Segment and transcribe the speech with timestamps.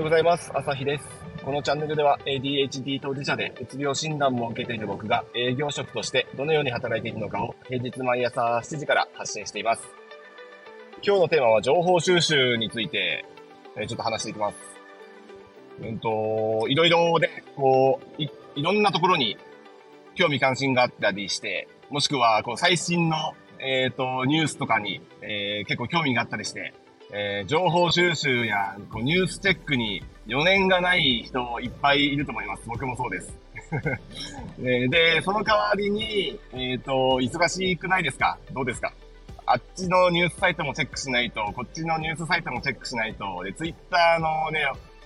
[0.00, 0.50] ようございます。
[0.54, 1.04] 朝日です。
[1.44, 9.82] このチャンネルでは ADHD 当事者でうつ病診断も受けている僕が営業職としてどのように働いているのかを平日毎朝7時から発信しています。
[11.02, 13.26] 今日のテーマは情報収集について、
[13.76, 14.56] えちょっと話していきます。
[15.82, 19.36] うんと、いろいろで、こう、い、いろんなところに
[20.14, 26.72] 興味関心があったりして、もしくは、こう、最新の、えっ、ー、と、ニュースとかに、えー、結構興味があったりして、
[27.12, 32.62] えー、情報収集やこうニュースチェックに余念がない人いっぱいいると思います。
[32.66, 33.36] 僕もそうです。
[34.62, 38.38] えで、その代わりに、えっ、ー、と、忙しくないですか？
[38.52, 38.92] どうですか？
[39.46, 44.60] あっちのニュースサイトもチェックしないと、こっちのニュースサイトもチェックしないと、で、ツイッターのね、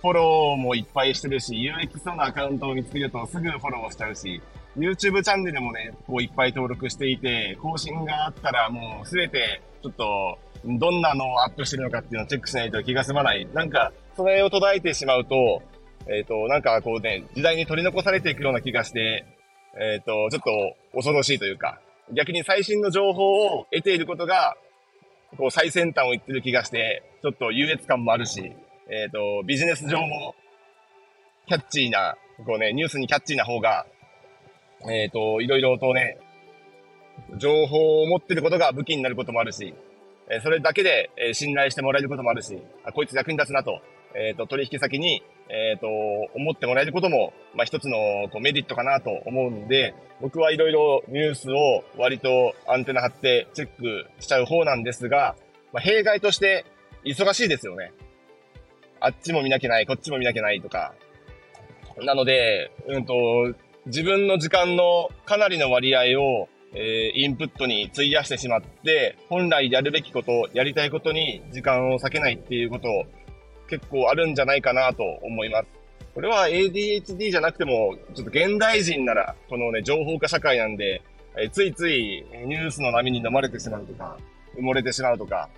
[0.00, 4.40] フォローもいっぱいしてるし、有益そうなアカウントを見つけるとすぐフォローしちゃうし、
[4.76, 13.48] YouTube チャンネルもね、こういっぱい登録していて、更新があったらもうすべて、ちょっと、どんなのをアップしてるのかっていうのをチェックしないと気が済まない。
[13.54, 15.62] なんか、それを途絶えてしまうと、
[16.06, 19.24] えっ、ー、と、なんかこうね、時代に取り残されていくような気がして、
[19.78, 21.80] えっ、ー、と、ちょっと恐ろしいというか、
[22.12, 24.56] 逆に最新の情報を得ていることが、
[25.36, 28.52] こう最先端を言ってる気がして、ちょっと優越感もあるし、
[28.88, 30.34] えっ、ー、と、ビジネス上も、
[31.46, 33.86] キャッチーな、こうね、ニュースにキャッチーな方が、
[34.88, 36.18] えっ、と、いろいろとね、
[37.36, 39.74] 情報を持ってることが武器になることもあるし、
[40.30, 43.80] えそれだけで、え信頼してもらえることもあるし、あこいつ役に立つなと、
[44.14, 45.86] えっ、ー、と、取引先に、えっ、ー、と、
[46.34, 47.96] 思ってもらえることも、まあ、一つの
[48.30, 55.36] こうメリットかなと思うんで、僕はいろいろニュースを割とアンテナ張ってチェックしちゃう方なんですが、
[55.72, 56.64] まあ、弊害として
[57.04, 57.92] 忙しいですよね。
[59.00, 60.94] あっちも見なきゃない、こっちも見なきゃないとか。
[61.98, 63.54] なので、うんと、
[63.86, 72.88] 自分の時間のかなりの割合をえー、インプットに費やしてしまって、本来やるべきこと、やりたいことに時間を割けないっていうこと
[73.68, 75.66] 結構あるんじゃないかなと思います。
[76.14, 81.02] これは ADHD じゃなくても、ちょっと現代人なら、このね、情報化社会なんで、
[81.36, 84.16] えー、ついついニュースの波に飲まれてしまうとか、
[84.56, 85.48] 埋もれてしまうとか、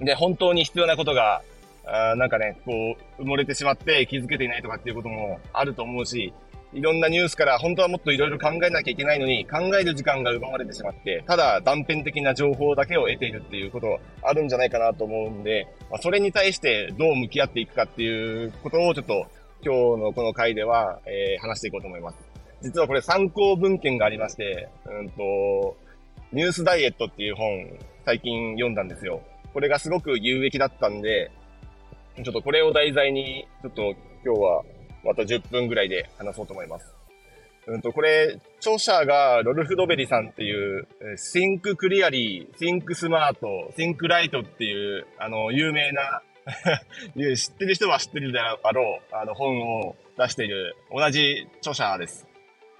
[0.00, 1.42] で、本当に必要なことが、
[1.84, 6.32] あなんかね、こう、埋もれてしまって気づけていないとかっていうこともあると思うし、
[6.72, 19.26] いろんなニュースから本当はもっといろいろ考えなきゃいけないのに、考える時間が奪われてしまって、ただ断片的な情報だけを得ているっていうことあるんじゃないかなと思うんで、まあ、それに対してどう向き合っていくかっていうことをちょっと
[19.62, 22.16] 今日のこの回では、えー、話していこうと思います。
[22.62, 25.76] 実はこれ参考文献がありまして、うんと、
[26.32, 29.20] ニュースダイエットっていう本、最近読んだんですよ。
[29.52, 31.30] これがすごく有益だったんで、
[32.24, 33.94] ちょっとこれを題材に、ちょっと
[34.24, 34.62] 今日は
[35.04, 36.94] また10分ぐらいで話そうと思います。
[37.66, 43.36] うんと、これ、著者がロルフ・ドベリさんっていう、Think Clearly, Think Smart,
[43.76, 46.22] Think Right っていう、あの、有名な
[47.36, 52.26] 知ってる人は知ってるであろう、あの、本を出している、同じ著者です。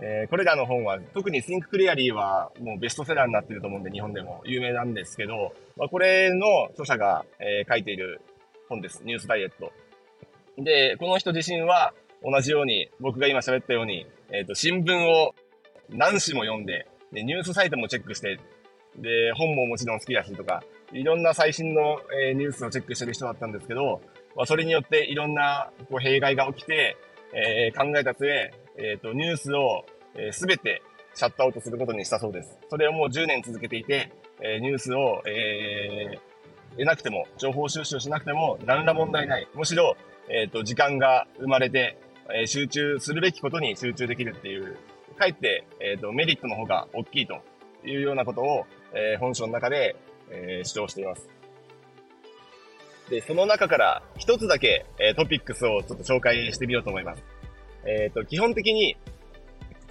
[0.00, 8.20] えー、これらの本は、特に Think Clearly はもうベストセラーになってると思うんで、日本でも有名なんですけど、まあ、これの著者が、えー、書いている
[8.68, 9.02] 本です。
[9.04, 9.72] ニュースダイエット。
[10.58, 11.94] で、この人自身は、
[12.24, 15.34] 同じように、僕が今喋ったように、えっ、ー、と、新聞を
[15.90, 18.38] 何紙も読んで、で、ニュースサイトもチェックして、
[18.96, 20.62] で、本ももちろん好きだしとか、
[20.92, 24.00] いろんな最新の、えー、ニュースをチェックしてる人だったんですけど、
[24.36, 26.96] まあ、それによっていろんなこう弊害が起きて、
[27.34, 29.84] えー、考えた末、えっ、と、ニュースを
[30.32, 30.82] すべ、えー、て
[31.14, 32.58] シャットアウトすることにしたそうです。
[32.70, 39.48] それをもう10年続けていて、え、ニュースを、えー、得なくても、情報収集しなくても、何ら問題ない。
[39.54, 39.96] むしろ、
[40.28, 41.96] えっ、ー、と、時間が生まれて、
[42.34, 44.76] え集中するべきことに集中できるっていう、
[45.16, 47.40] かえって、えっ、と、メリットの方が大きいと
[47.84, 49.96] いうようなことを、えー、本書の中で、
[50.30, 51.28] えー、主張しています。
[53.10, 57.22] で、その中から一つだけ、えー、トピックスをちょっと紹介してみようと思います。
[57.84, 58.96] えっ、と、基本的に、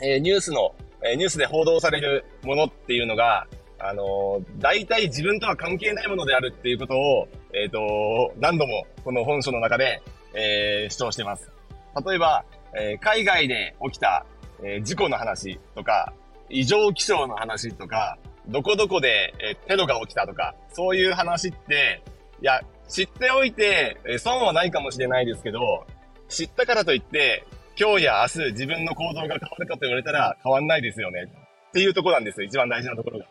[0.02, 3.48] えー、ニュースの、えー、ニュースで報道されるものっていうのが、
[3.80, 10.02] あの、大体自分とは関係ないものであるっていうことを、えっ、と、何度もこの本書の中で、
[10.34, 11.61] えー、主張してます。
[12.06, 14.26] 例えば、えー、海外で起きた、
[14.64, 16.14] えー、事故の話とか、
[16.50, 18.18] 異常気象の話とか、
[18.48, 22.02] どこどこで、えー、テロが起きたとか、そういう話って、
[22.42, 25.86] いや、知っておいて、えー、損はないかもしれないですけど、
[26.28, 27.46] 知ったからといって、
[27.80, 31.32] 今日や明日自分の行動が変わるかと言われたら変わんないですよね。
[31.70, 32.46] っていうとこなんですよ。
[32.46, 33.26] 一番大事なところが。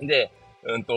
[0.00, 0.32] で、
[0.64, 0.94] うんと、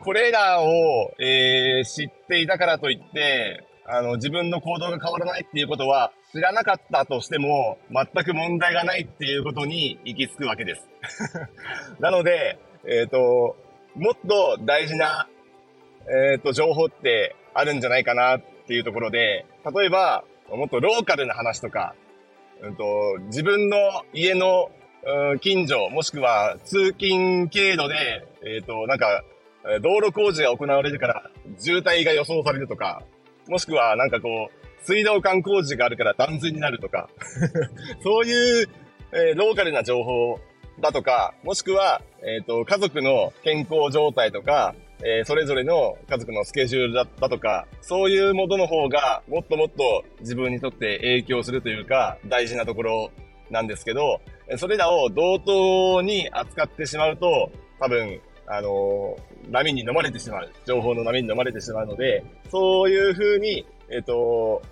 [0.00, 10.88] これらを、えー、知っていたからといって、あの、自分の行動が変わらないっていうことは、知らなかったとしても、全く問題がないっていうことに行き着くわけです。
[12.00, 13.56] なので、えっ、ー、と、
[13.94, 15.28] もっと大事な、
[16.06, 19.44] えっ、ー、と、情報ってあるんじゃないかなっていうところで、
[19.74, 21.94] 例えば、もっとローカルな話とか、
[22.62, 22.84] うんと、
[23.26, 23.76] 自分の
[24.14, 24.70] 家の、
[25.06, 29.22] うん、近所、もしくは通勤経路で、えっ、ー、と、なんか、
[29.82, 33.02] 道路工事が行われるから渋滞が予想されるとか、
[33.48, 37.08] もしくはなんかこう、水道管工事があるから断水になるとか、
[38.02, 38.68] そういう、
[39.12, 40.38] えー、ローカルな情報
[40.80, 53.10] だとか、もしくは、えっ、ー、と、家族の健康状態とか、えー、それぞれの家族のスケジュールだったとか、そういうものの方が、もっともっと自分にとって影響するというか、大事なところ
[53.50, 54.20] なんですけど、
[54.56, 57.50] それらを同等に扱ってしまうと、
[57.80, 59.16] 多分、あの、
[59.50, 60.52] 波に飲まれてしまう。
[60.66, 64.62] 情報の波に飲まれてしまうので、そういう風に、えっ、と、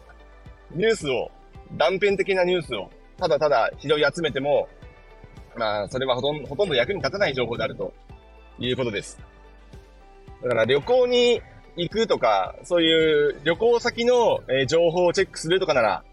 [0.72, 1.30] ニュースを、
[1.76, 4.68] 断片的なニュースを、ただただ拾い集めても、
[5.56, 7.92] まあ、それはほとんど、ほとんど役に立たない情報であると
[8.58, 9.18] いうことです。
[10.42, 11.40] だから旅行に
[11.76, 16.04] 行くとか、そういう旅行先の、えー、情報をチェックするとかなら、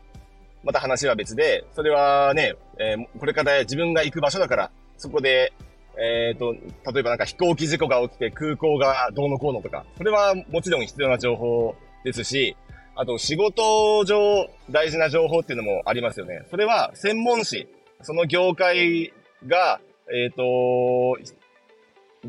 [0.63, 5.53] また話は別で、それはね、えー、これから自分が行く場所だから、そこで、
[6.01, 6.53] えっ、ー、と、
[6.93, 12.55] 例えばなんか飛行機事故が起きて空港がどうのこうのとか、それはもちろん必要な情報ですし、
[12.95, 16.45] あと仕事上大事な情報っていうのもありますよね。
[16.49, 17.67] それは専門誌、
[18.01, 19.13] その業界
[19.47, 19.81] が、
[20.11, 21.17] えっ、ー、と、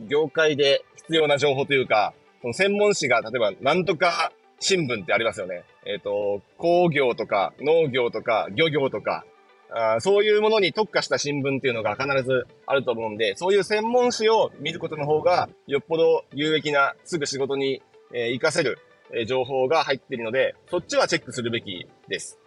[0.09, 2.13] 業界で必要な情報というか、
[2.43, 5.65] その専門誌が、例えば、なんとか新聞ってありますよね。
[5.87, 9.25] えっ、ー、と、工業とか、農業とか、漁業とか、
[9.73, 17.83] あそういうものに特化した新聞っていうのが必ずあると思うんで、そういう専門誌を見ることの方が、よっぽど有益な、すぐ仕事に、
[18.13, 18.79] え、活かせる、
[19.13, 22.39] え、情報が入っているので、そっちはチェックするべきです。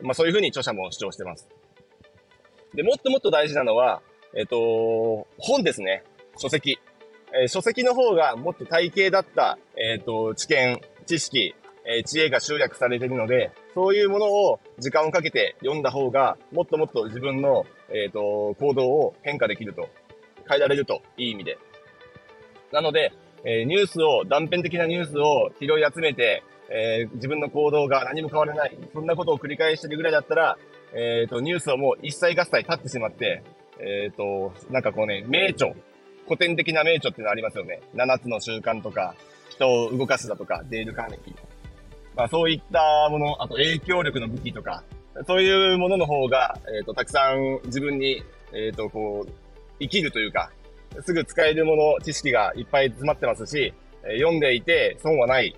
[0.00, 1.48] まあそういうふうに著者も主張してます。
[2.74, 4.02] で、もっともっと大事なのは、
[4.36, 6.04] えっ、と、本ですね。
[6.38, 6.78] 書籍。
[7.32, 19.88] えー、書籍の方がもっと体系だった、えっ、と、知見、知識、え知恵が集約されているので、そういうものを時間をかけて読んだ方が、もっともっと自分の、えっ、と、行動を変化できると、
[20.48, 21.58] 変えられると、いい意味で。
[22.72, 23.12] なので、
[23.44, 28.76] えニュースを、断片的なニュースを拾い集めて、え自分の行動が何も変わらない。
[28.92, 30.58] そんなことを繰り返してるぐらいだったら、
[30.92, 33.42] えっ、と、ニュースをもう一切合切立ってしまって、
[33.78, 35.72] えっ、と、なんかこうね、名著、
[36.26, 37.80] 古典的な名著っていうのありますよね。
[37.94, 39.14] 七つの習慣とか、
[39.50, 41.49] 人を動かすだとか、デール・カーネギー。
[42.20, 44.84] まあそういったもの、あと影響力の武器とか、
[45.26, 48.22] そういうものの方が、えっ、ー、と、たくさん自分に、
[48.52, 49.32] えっ、ー、と、こう、
[49.80, 50.50] 生きるというか、
[51.02, 53.72] すぐ使えるもの、知識がいっぱい詰まってますし、
[54.02, 55.56] 読んでいて損はない。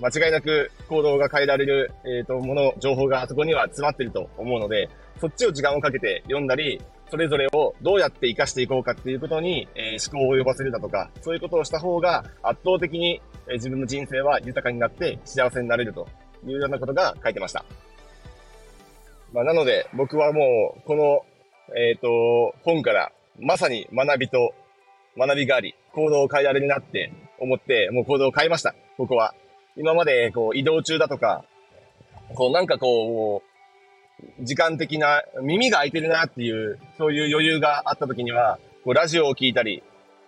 [0.00, 4.88] 間違いなく行動が変えられる、えっ、ー、と、もの、情報がそこには詰まってると思うので、
[5.20, 16.08] そっちを時間をかけて読んだり、それぞれをどうやって活かしていこうかっていうことに、えー、思考を及ばせるだとか、そういうことをした方が圧倒的に、え、自分の人生は豊かになって幸せになれると
[16.46, 17.64] いうようなことが書いてました。
[19.32, 21.24] まあ、なので、僕はもう、この、
[21.76, 24.54] えっ、ー、と、本から、まさに学びと、
[25.18, 28.74] 学びがあり、行動を変えられるなって思って、もう行動を変えました。
[28.96, 29.34] ここは。
[29.76, 31.44] 今まで、こう、移動中だとか、
[32.34, 39.82] こう、なんかこう、時間的な、耳が空いてるなっていう、そういう余裕があった時には、こうラジオを聞いたり、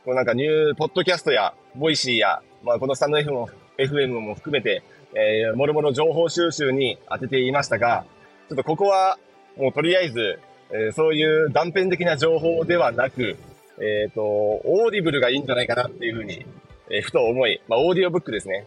[0.04, 3.48] こうなんかニュー、ポッドキャストや、ボイシーや、まあこのスタンド F も、
[3.78, 4.82] FM も含めて、
[5.14, 8.04] えー、もろもろ情報収集に当てていましたが、
[8.48, 9.18] ちょっとここは、
[9.56, 10.38] もうとりあえず、
[10.70, 13.36] えー、そういう断片的な情報ではなく、
[13.80, 16.44] えっ、ー、と、オーディブルがいいんじゃないかなっていうふうに、
[16.90, 18.66] えー、ふと思い、まあ、オーディオブックですね。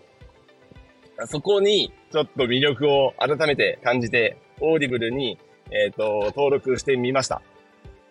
[1.27, 5.37] そこに、ちょっと魅力を改めて感じて、オーディブルに、
[5.71, 7.41] えっ、と、登録してみました。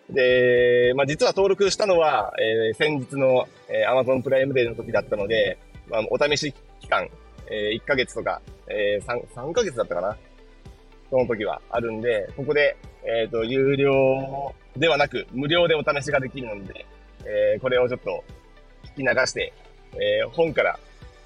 [0.09, 5.57] で、まあ、実は登録したのは、えー、先日の、えー、Amazon プライムデーの時だったので、
[5.89, 7.07] まあ、お試し期間、
[7.47, 10.17] えー、1ヶ月とか、えー、3、3ヶ月だったかな？
[11.09, 16.85] その時はあるんで、ここで、えっ、ー、と、有料ではなく、無料でお試しができるので、
[17.25, 18.23] えー、これをちょっと
[18.95, 19.53] 聞き流して、
[19.93, 20.79] えー、本から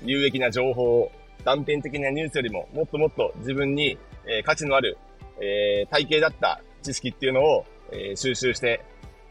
[0.03, 1.11] 有益な情報を
[1.45, 4.97] 断片的なニュースよりももっともっと自分に、えー、価値のある
[5.39, 8.83] えー、体系だった知識っていうのを、えー、収集して、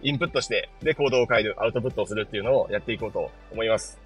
[0.03, 3.99] インプットして、で、行動を変える、アウトプットをするっていうのをやっていこうと思います。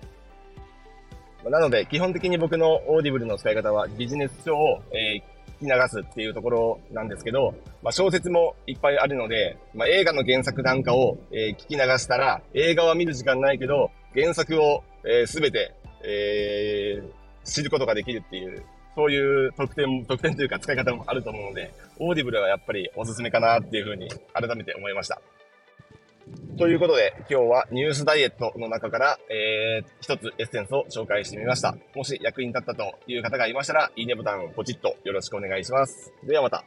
[1.48, 14.82] なので、基本的に僕のオーディブルの使い方はビジネス書を、えー、聞き流すっていうところなんですけど、まあ、小説もいっぱいあるので、まあ、映画の原作なんかを、えー、聞き流したら、映画は見る時間ないけど、原作を
[15.26, 25.20] すべ、えー、て、えー、知ることができるっていうそういう特典、特典というか使い方もあると思うので、オーディブルはやっぱりおすすめかなっていうふうに改めて思いました。
[26.60, 31.74] ということで、今日はニュースダイエットの中から、えー、一つエッセンスを紹介してみました。
[31.94, 36.12] もし役に立ったという方がいましたら、いいねボタンをポチッとよろしくお願いします。
[36.22, 36.62] ではまた。